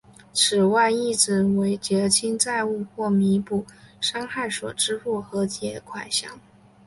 [0.33, 3.67] 此外亦指为结清债务或弥补
[3.99, 6.39] 伤害所支付的和解款项。